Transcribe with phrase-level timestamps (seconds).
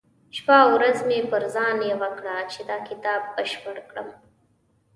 [0.35, 4.09] شپه او ورځ مې پر ځان يوه کړه چې دا کتاب بشپړ کړم.